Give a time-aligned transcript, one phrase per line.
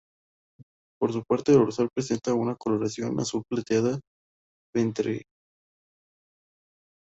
[0.99, 3.99] En su parte dorsal presenta una coloración azul plateada,
[4.73, 5.23] ventralmente un azul pálido.